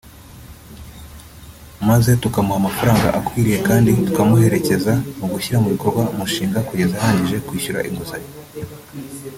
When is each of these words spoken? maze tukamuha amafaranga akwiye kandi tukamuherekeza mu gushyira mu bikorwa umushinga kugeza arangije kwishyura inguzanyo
maze 1.87 2.11
tukamuha 2.21 2.57
amafaranga 2.61 3.07
akwiye 3.19 3.55
kandi 3.67 3.89
tukamuherekeza 4.05 4.93
mu 5.19 5.25
gushyira 5.33 5.57
mu 5.63 5.69
bikorwa 5.73 6.01
umushinga 6.13 6.59
kugeza 6.67 6.95
arangije 6.97 7.37
kwishyura 7.47 7.85
inguzanyo 7.89 8.31